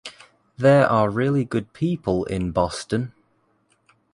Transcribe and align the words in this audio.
There 0.57 0.87
are 0.87 1.11
really 1.11 1.45
good 1.45 1.73
people 1.73 2.25
in 2.25 2.49
Boston. 2.49 3.13